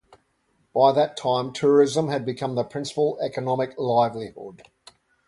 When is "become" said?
2.25-2.55